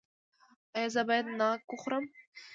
ایا 0.77 0.89
زه 0.93 1.01
باید 1.07 1.27
ناک 1.39 1.61
وخورم؟ 1.73 2.05